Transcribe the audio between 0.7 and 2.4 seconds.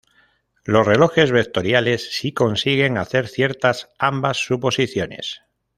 relojes vectoriales sí